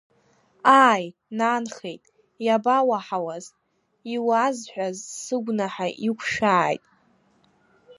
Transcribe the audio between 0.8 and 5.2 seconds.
Ааи, нанхеит, иабауаҳауаз, иуазҳәаз